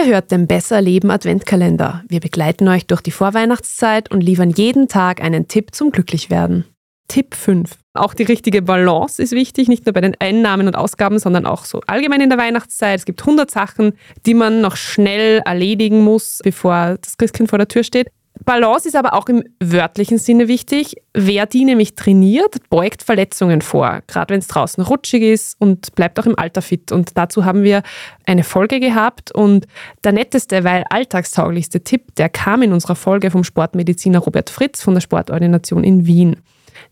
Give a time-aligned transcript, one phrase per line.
[0.00, 2.04] Ihr hört den Besser Leben Adventkalender.
[2.08, 6.64] Wir begleiten euch durch die Vorweihnachtszeit und liefern jeden Tag einen Tipp zum Glücklichwerden.
[7.08, 7.72] Tipp 5.
[7.92, 11.64] Auch die richtige Balance ist wichtig, nicht nur bei den Einnahmen und Ausgaben, sondern auch
[11.64, 13.00] so allgemein in der Weihnachtszeit.
[13.00, 13.92] Es gibt 100 Sachen,
[14.26, 18.10] die man noch schnell erledigen muss, bevor das Christkind vor der Tür steht.
[18.44, 20.96] Balance ist aber auch im wörtlichen Sinne wichtig.
[21.12, 26.18] Wer die nämlich trainiert, beugt Verletzungen vor, gerade wenn es draußen rutschig ist und bleibt
[26.18, 26.92] auch im Alter fit.
[26.92, 27.82] Und dazu haben wir
[28.26, 29.66] eine Folge gehabt und
[30.04, 34.94] der netteste, weil alltagstauglichste Tipp, der kam in unserer Folge vom Sportmediziner Robert Fritz von
[34.94, 36.36] der Sportordination in Wien.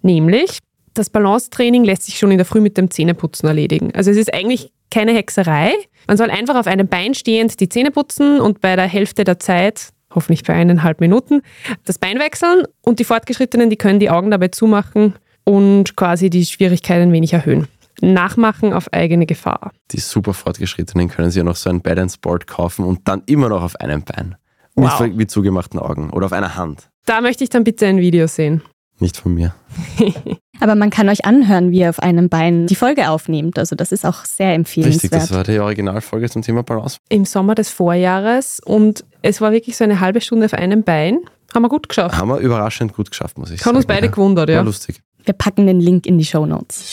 [0.02, 0.58] Nämlich,
[0.94, 3.92] das Balancetraining lässt sich schon in der Früh mit dem Zähneputzen erledigen.
[3.94, 5.72] Also es ist eigentlich keine Hexerei.
[6.06, 9.38] Man soll einfach auf einem Bein stehend die Zähne putzen und bei der Hälfte der
[9.38, 11.42] Zeit hoffentlich bei eineinhalb Minuten,
[11.84, 16.44] das Bein wechseln und die Fortgeschrittenen, die können die Augen dabei zumachen und quasi die
[16.44, 17.68] Schwierigkeit ein wenig erhöhen.
[18.00, 19.72] Nachmachen auf eigene Gefahr.
[19.90, 23.48] Die super Fortgeschrittenen können sich ja noch so ein Balance Board kaufen und dann immer
[23.48, 24.36] noch auf einem Bein.
[24.74, 25.00] Wow.
[25.00, 26.90] Mit, mit zugemachten Augen oder auf einer Hand.
[27.06, 28.62] Da möchte ich dann bitte ein Video sehen.
[29.00, 29.54] Nicht von mir.
[30.60, 33.58] Aber man kann euch anhören, wie ihr auf einem Bein die Folge aufnehmt.
[33.58, 35.04] Also das ist auch sehr empfehlenswert.
[35.04, 36.98] Richtig, das war die Originalfolge zum Thema Balance.
[37.08, 41.18] Im Sommer des Vorjahres und es war wirklich so eine halbe Stunde auf einem Bein.
[41.54, 42.16] Haben wir gut geschafft.
[42.16, 43.76] Haben wir überraschend gut geschafft, muss ich Hat sagen.
[43.76, 44.12] uns beide ja.
[44.12, 44.56] gewundert, ja.
[44.58, 45.00] War lustig.
[45.24, 46.92] Wir packen den Link in die Show Notes.